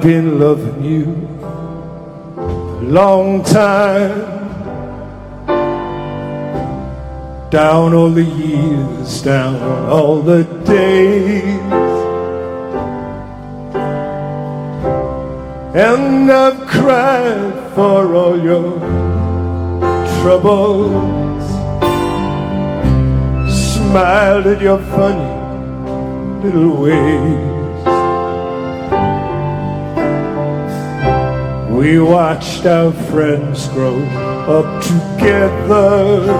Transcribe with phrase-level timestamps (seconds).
[0.00, 1.04] I've been loving you
[2.38, 4.16] a long time.
[7.50, 9.56] Down all the years, down
[9.90, 11.60] all the days.
[15.76, 18.78] And I've cried for all your
[20.22, 21.44] troubles.
[23.52, 27.49] Smiled at your funny little ways.
[31.80, 34.04] We watched our friends grow
[34.56, 36.30] up together.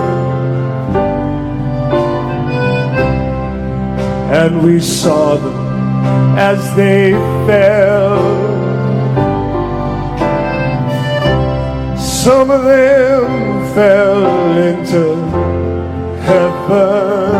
[4.31, 7.13] And we saw them as they
[7.47, 8.21] fell.
[11.97, 15.15] Some of them fell into
[16.21, 17.35] heaven.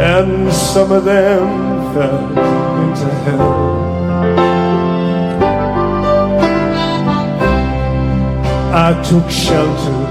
[0.00, 2.26] And some of them fell
[2.88, 3.81] into hell.
[8.74, 10.06] I took shelter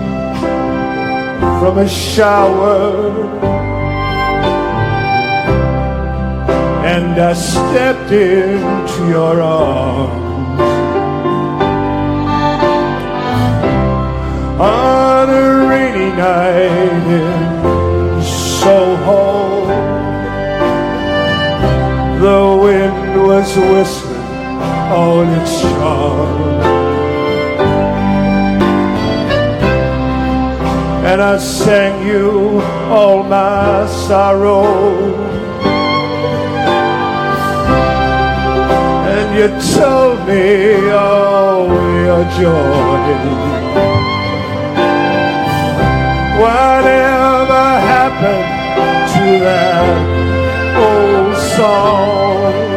[1.60, 3.10] from a shower
[6.86, 10.62] and I stepped into your arms
[14.62, 19.66] on a rainy night in Soho.
[22.20, 24.62] The wind was whistling
[24.94, 26.81] all its charm.
[31.12, 34.64] And I sang you all my sorrow.
[39.14, 41.68] And you told me all
[42.08, 43.02] your joy.
[46.40, 48.48] Whatever happened
[49.14, 49.88] to that
[50.80, 52.71] old song?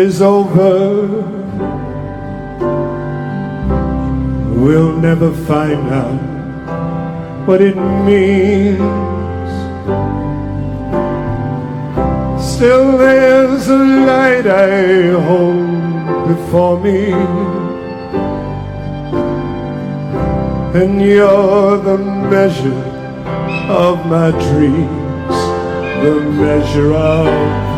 [0.00, 1.06] Is over.
[4.62, 7.76] We'll never find out what it
[8.08, 8.78] means.
[12.52, 17.12] Still, there's a light I hold before me.
[20.80, 21.98] And you're the
[22.34, 22.84] measure
[23.86, 25.38] of my dreams,
[26.04, 26.14] the
[26.44, 27.69] measure of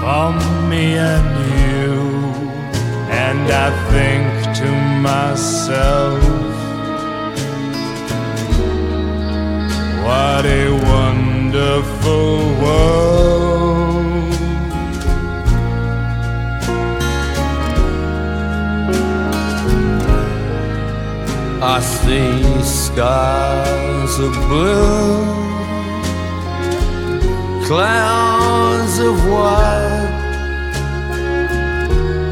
[0.02, 0.32] for
[0.70, 1.94] me and you.
[3.26, 4.26] And I think
[4.60, 4.70] to
[5.10, 6.22] myself,
[10.06, 13.43] what a wonderful world.
[21.66, 25.24] I see skies of blue,
[27.66, 30.12] clouds of white,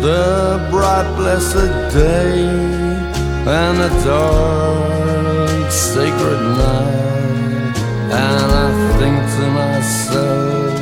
[0.02, 2.44] the bright blessed day
[3.48, 7.78] and the dark sacred night,
[8.12, 8.70] and I
[9.00, 10.80] think to myself,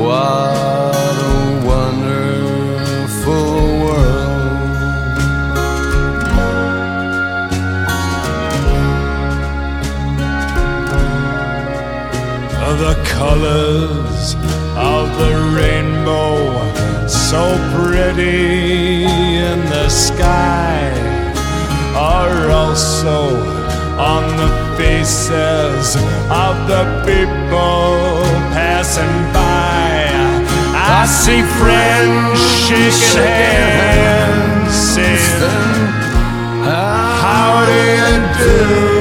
[0.00, 0.81] what
[13.22, 14.34] colors
[14.74, 16.34] of the rainbow
[17.06, 19.04] so pretty
[19.50, 20.82] in the sky
[21.94, 23.20] are also
[24.14, 25.94] on the faces
[26.46, 28.22] of the people
[28.58, 29.92] passing by.
[30.74, 33.52] I see friends shaking
[33.86, 35.54] hands, saying,
[37.22, 38.91] How do you do?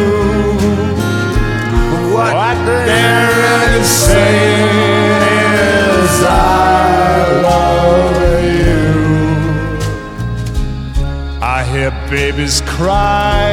[12.12, 13.52] Babies cry.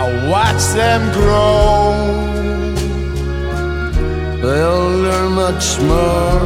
[0.00, 1.94] I watch them grow.
[4.42, 6.40] They'll learn much more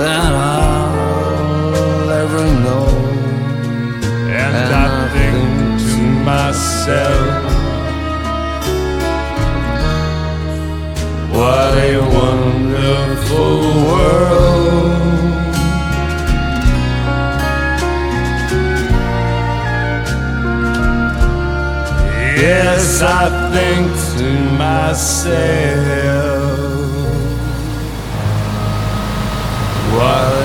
[0.00, 2.88] than I'll ever know.
[4.38, 7.29] And, and I, I think, think to myself.
[23.02, 25.30] I think to myself,
[29.94, 30.39] what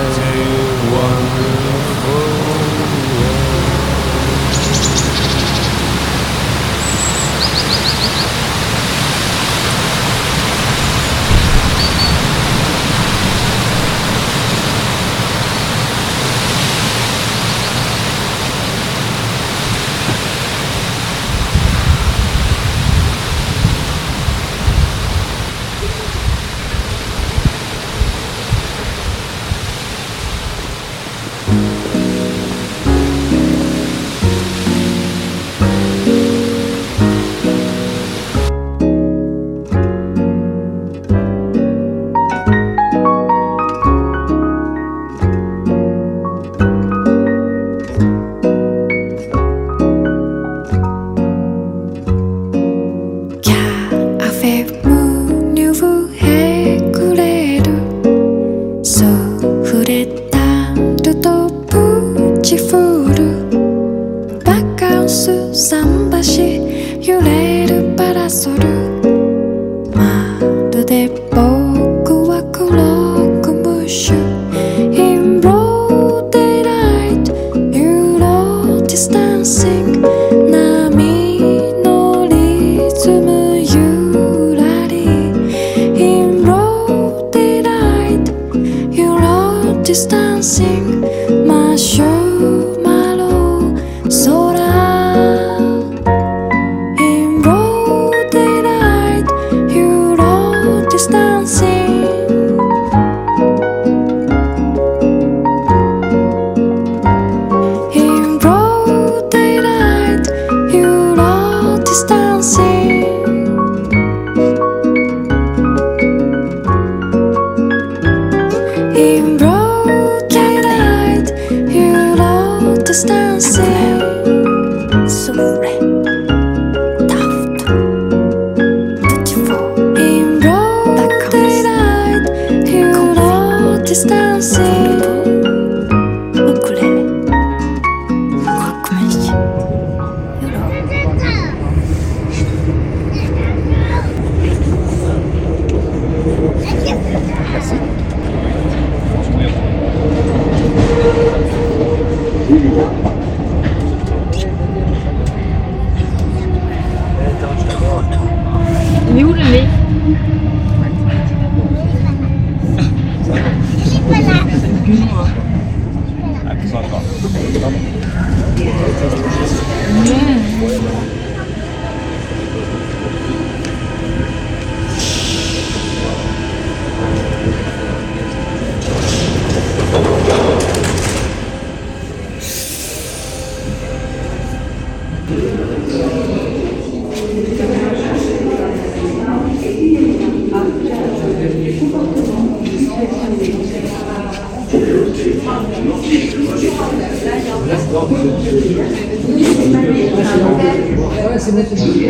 [201.86, 202.02] Get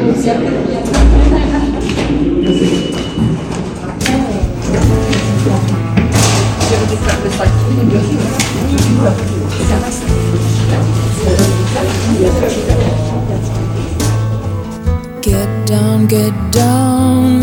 [15.67, 17.43] down, get down,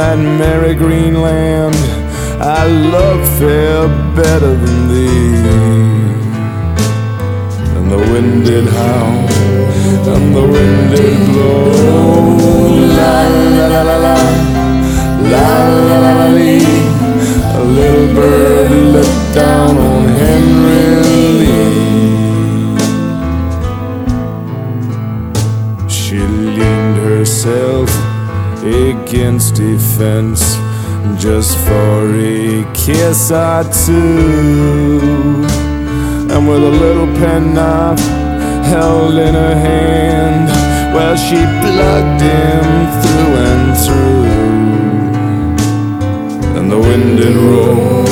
[0.00, 1.76] that merry green land,
[2.40, 2.64] I
[2.96, 3.86] love fair
[4.16, 5.34] better than thee.
[7.76, 9.28] And the wind did howl,
[10.14, 11.66] and the wind did blow.
[12.98, 13.16] La
[13.56, 14.18] la la la la,
[15.32, 15.48] la
[15.88, 16.50] la la la.
[17.60, 20.09] A little bird looked down on
[30.00, 30.56] fence
[31.22, 35.44] just for a kiss or two.
[36.32, 38.00] And with a little penknife
[38.72, 40.46] held in her hand,
[40.94, 42.64] well, she plugged him
[43.02, 44.24] through and through.
[46.56, 48.08] And the wind did roll,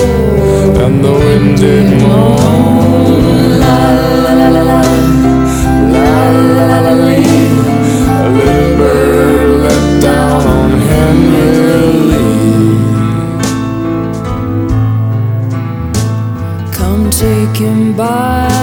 [0.84, 3.60] and the wind did moan.
[3.62, 3.78] La
[4.24, 4.80] la la la la,
[5.94, 6.08] la
[6.56, 7.17] la la la
[17.58, 18.57] Take by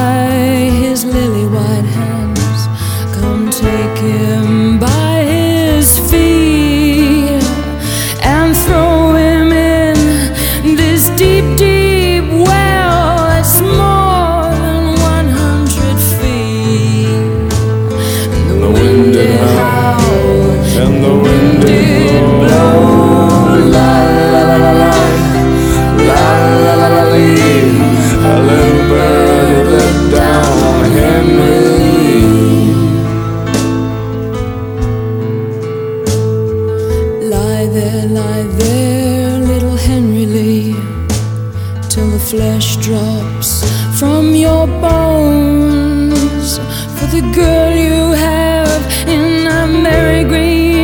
[41.95, 43.63] till the flesh drops
[43.97, 46.57] from your bones.
[46.97, 50.74] For the girl you have in that merry green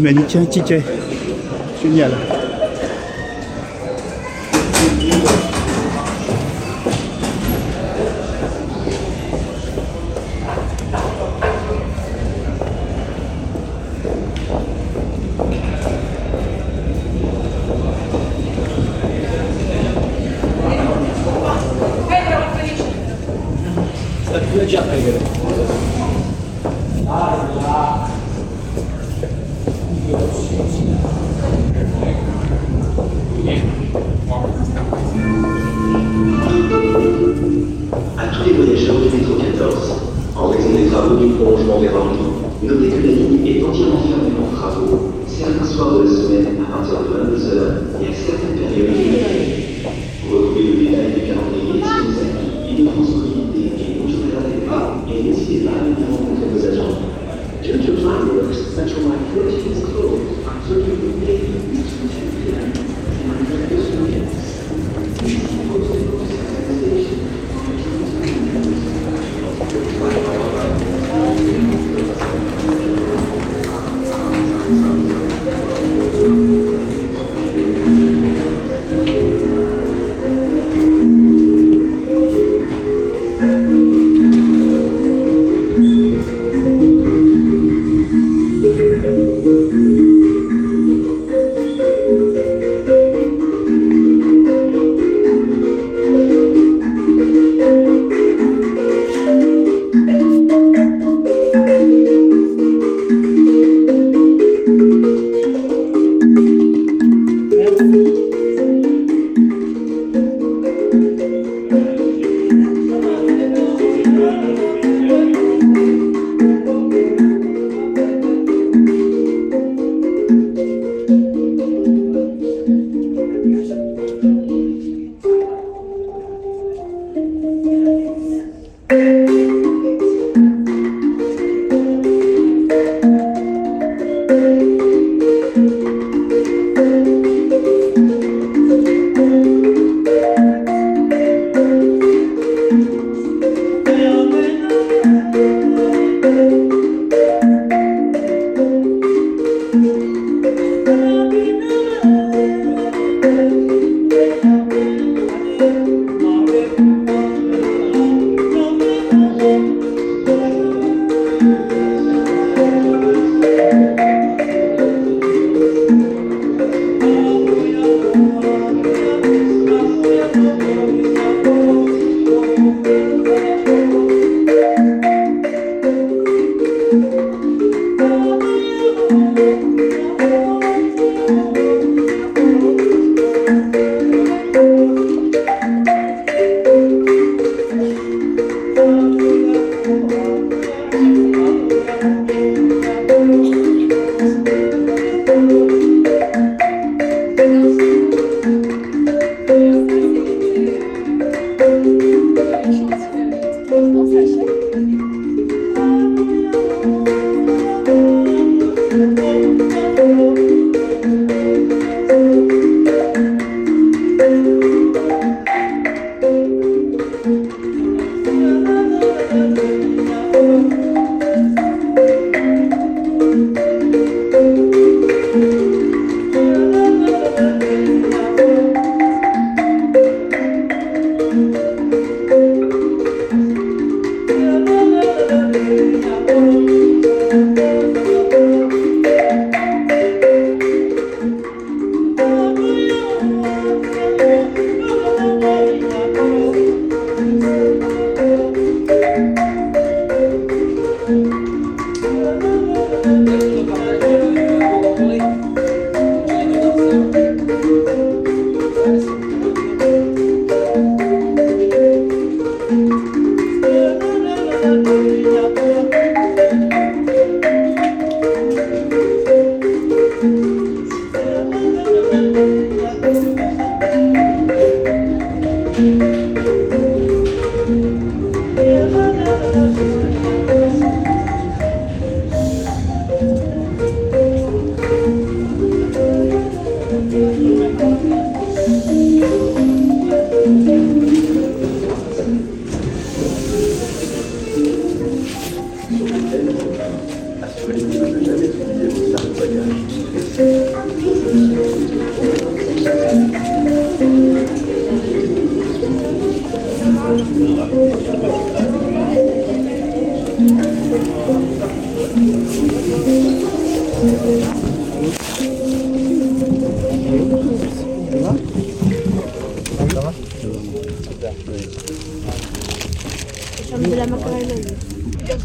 [0.00, 0.82] il m'a dit tiens, ticket.
[1.82, 2.10] Génial.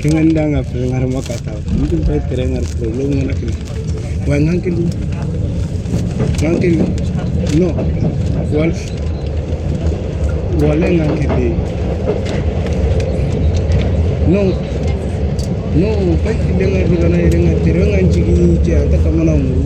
[0.05, 1.59] Kengandang apa yang harus makan tahu?
[1.81, 3.49] Mungkin saya terang harus belum mengenai.
[4.29, 4.75] Wah ngangkin,
[6.45, 6.85] ngangkin,
[7.57, 7.73] no,
[8.53, 8.69] wal,
[10.61, 11.49] wal ngangkin di,
[14.29, 14.74] no
[15.75, 19.59] no faki dengar dengan iringa tirenga njigi ci anta kamana mu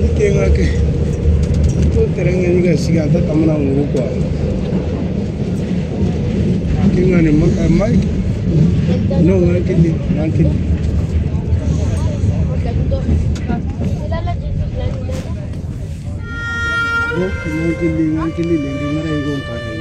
[0.00, 0.64] ni kenga ke?
[1.84, 4.06] Itu tirenga juga siga anta kamana mu kwa
[6.96, 7.94] kenga ne mak eh, mai
[9.20, 10.44] no nanti nanti.
[17.16, 19.75] ngakini ngakini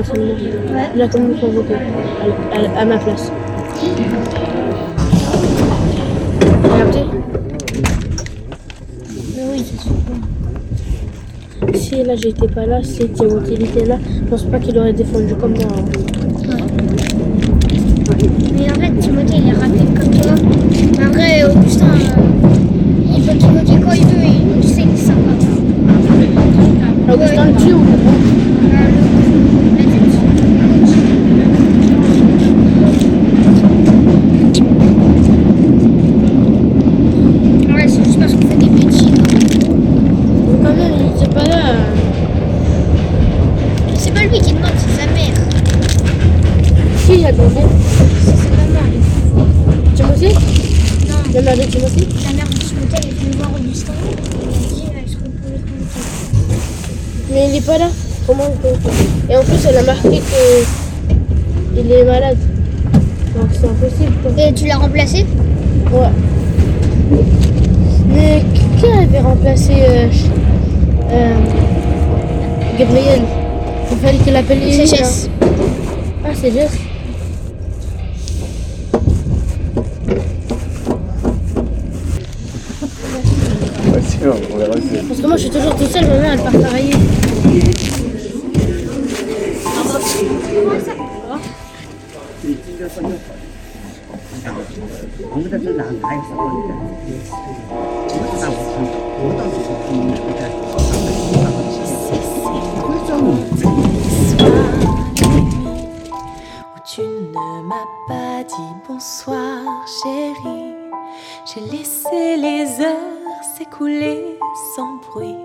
[0.00, 0.32] la famille.
[0.72, 0.88] Ouais.
[0.96, 1.74] Il a quand même convoqué.
[1.74, 3.30] À, à- ma place.
[6.78, 7.00] Capté
[9.36, 9.96] Mais oui, c'est sûr.
[11.74, 15.34] Si là j'étais pas là, si Timothy était là, je pense pas qu'il aurait défendu
[15.34, 15.66] comme moi.
[15.76, 15.84] hein.
[18.54, 20.32] Mais en fait, Timothée, il est rapide comme toi.
[20.98, 24.24] Mais en vrai, Augustin, euh, il peut pivoter quand il veut.
[24.56, 25.34] Il, je sais qu'il est sympa.
[27.12, 27.84] Augustin le tue ou Euh,
[28.72, 31.20] le- la tête.
[37.72, 39.10] Ouais, c'est juste parce qu'on fait des bêtises.
[39.12, 41.62] Mais quand même, il était pas là.
[43.94, 45.34] C'est pas lui qui demande, c'est sa mère.
[46.98, 47.60] Si, il a demandé.
[48.24, 49.46] C'est sa maman.
[49.94, 50.34] Timothy
[51.08, 53.92] Non, La mère de Timothy la mère de Timothée, elle est venue voir Augustin.
[54.02, 57.88] Elle a dit euh, est-ce qu'on peut le Mais il est pas là.
[58.26, 58.74] Comment on peut
[59.30, 60.64] Et en plus, elle a marqué que
[61.76, 62.36] il est malade.
[63.36, 64.12] Donc c'est impossible.
[64.22, 64.44] quoi.
[64.44, 65.24] Et tu l'as remplacé?
[65.92, 66.08] Ouais.
[68.08, 68.42] Mais
[68.78, 70.08] qui avait remplacé euh,
[71.12, 71.34] euh,
[72.78, 73.20] Gabriel?
[73.92, 75.30] Il fallait qu'il appelle Jess.
[76.24, 76.70] Ah, c'est Jess.
[85.30, 86.92] Moi, je suis toujours toute seule, ma mère, elle part travailler.
[106.64, 109.60] où tu ne m'as pas dit bonsoir,
[110.02, 110.74] chérie.
[111.46, 113.09] J'ai laissé les heures
[113.60, 114.38] s'écouler
[114.74, 115.36] sans bruit,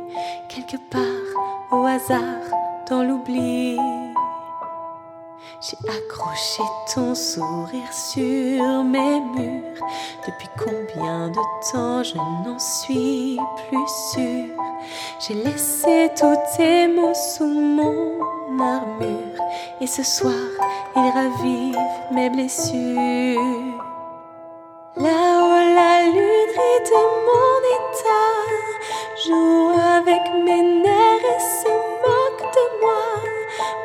[0.47, 1.29] quelque part
[1.69, 2.45] au hasard
[2.89, 3.77] dans l'oubli.
[5.59, 6.63] J'ai accroché
[6.93, 9.85] ton sourire sur mes murs.
[10.25, 11.41] Depuis combien de
[11.71, 13.37] temps je n'en suis
[13.67, 14.63] plus sûre?
[15.19, 18.19] J'ai laissé tous tes mots sous mon
[18.61, 19.43] armure.
[19.81, 20.47] Et ce soir,
[20.95, 23.75] ils ravivent mes blessures.
[24.95, 26.45] Là-haut, la lune
[26.85, 27.54] de mon
[29.25, 31.69] joue avec mes nerfs et se
[32.03, 33.05] moque de moi.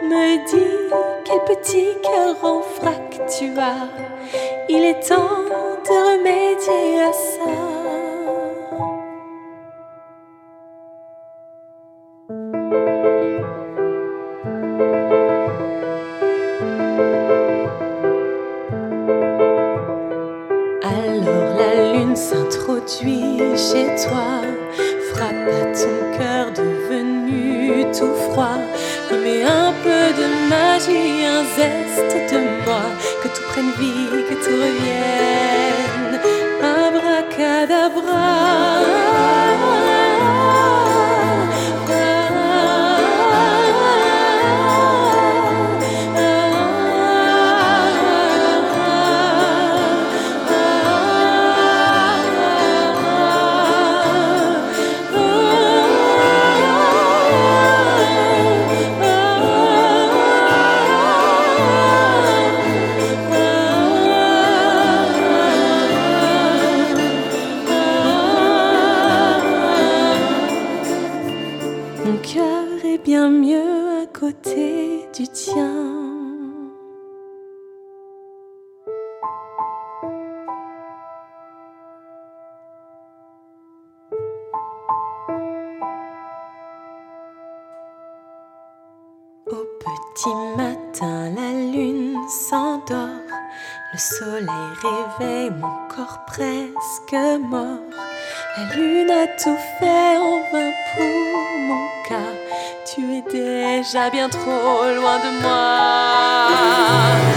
[0.03, 3.89] Me dit quel petit cœur en vrac tu as.
[4.69, 5.45] Il est temps
[5.87, 7.70] de remédier à ça.
[90.21, 93.09] Petit matin, la lune s'endort.
[93.93, 97.17] Le soleil réveille mon corps presque
[97.49, 97.79] mort.
[98.57, 102.33] La lune a tout fait en vain pour mon cas.
[102.85, 106.49] Tu es déjà bien trop loin de moi.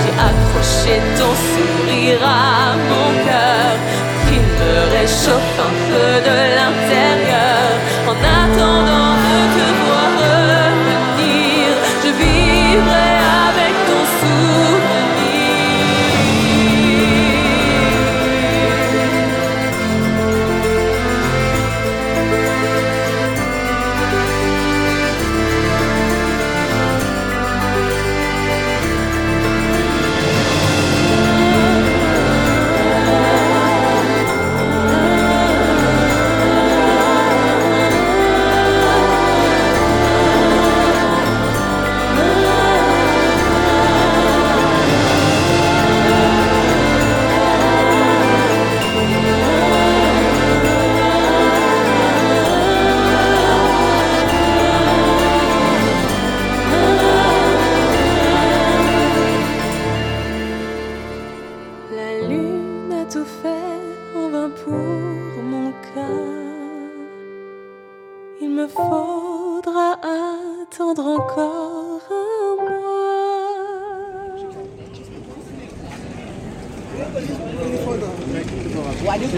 [0.01, 3.75] J'ai accroché ton sourire à mon cœur.
[4.27, 7.69] qui me réchauffe un peu de l'intérieur.
[8.09, 9.92] En attendant de te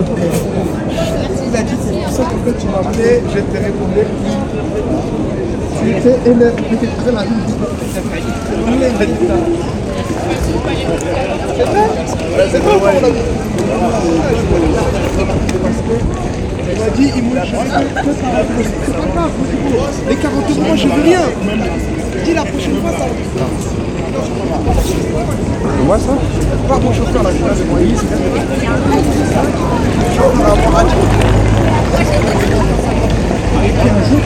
[0.00, 4.06] Il a dit c'est pour ça que tu m'as appelé, je te répondais.
[5.82, 7.24] Il était énervé, il était très la.
[7.24, 7.30] Il
[8.82, 9.14] a dit.
[11.56, 11.88] C'est vrai
[12.50, 13.12] C'est vrai
[16.72, 17.64] Il a dit, il m'a c'est pas
[19.14, 19.30] grave,
[20.08, 21.24] les 40 euros, moi je veux rien.
[22.24, 23.89] Dis la prochaine fois, ça va.
[24.22, 26.12] C'est moi ça
[26.68, 27.80] Pas mon chauffeur là, c'est moi.
[33.62, 34.20] Et puis un jour,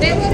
[0.00, 0.33] Tem um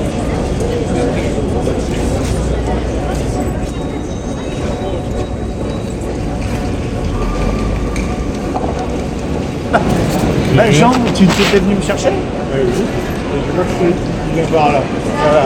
[10.61, 12.09] Bah, Jean, tu étais venu me chercher
[12.53, 14.79] Il est par là.
[15.23, 15.45] Voilà.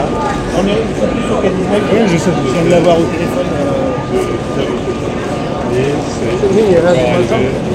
[0.58, 1.80] On est plus sur K19.
[1.90, 2.30] Oui, je sais.
[2.46, 3.46] Je viens de l'avoir au téléphone.
[5.72, 6.36] Et c'est-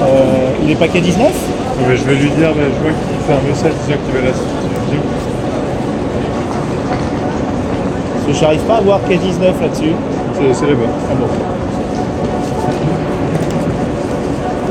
[0.02, 1.32] Euh, il est pas K19
[1.88, 4.20] Mais je vais lui dire, mais je vois qu'il fait un message disant qu'il va
[4.20, 5.02] la substitution.
[8.14, 9.94] Parce que j'arrive pas à voir K19 là-dessus.
[10.38, 10.86] C'est c'est les bas.
[11.10, 11.26] Ah bon.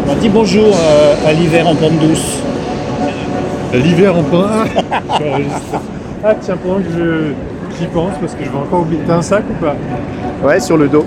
[0.10, 2.41] On dit bonjour euh, à l'hiver en pente douce.
[3.74, 4.66] L'hiver en point 1
[6.24, 7.34] Ah tiens, pendant que je-
[7.80, 9.02] j'y pense, parce que je vais encore oublier.
[9.08, 9.76] T'as un sac ou pas?
[10.48, 11.06] Ouais, sur le dos.